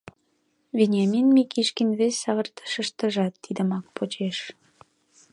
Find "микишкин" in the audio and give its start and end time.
1.35-1.89